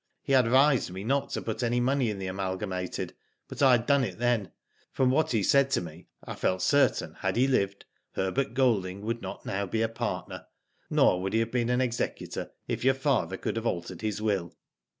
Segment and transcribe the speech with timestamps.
[0.23, 3.13] He ad vised me not to put any money in the Amalga mated,
[3.47, 4.51] but I had done it then.
[4.91, 9.21] From what he said to me, I feel certain had he lived, Herbert Golding would
[9.21, 10.47] not now be a partner,
[10.89, 14.55] nor would he have been an executor if your father could have altered his will."